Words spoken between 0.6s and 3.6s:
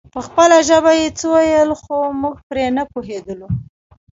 ژبه يې څه ويل خو موږ پرې نه پوهېدلو.